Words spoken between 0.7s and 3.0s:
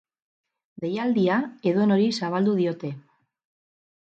Deialdia edonori zabaldu diote.